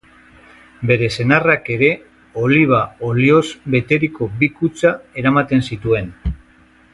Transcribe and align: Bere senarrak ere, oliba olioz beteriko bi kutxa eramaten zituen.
Bere 0.91 1.09
senarrak 1.17 1.69
ere, 1.75 1.89
oliba 2.45 2.79
olioz 3.11 3.45
beteriko 3.75 4.31
bi 4.41 4.51
kutxa 4.57 4.95
eramaten 5.23 5.67
zituen. 5.69 6.11